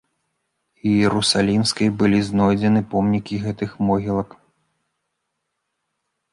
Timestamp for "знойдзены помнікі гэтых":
2.29-3.71